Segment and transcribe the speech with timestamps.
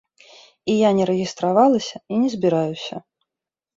[0.73, 2.95] І я не рэгістравалася і не збіраюся.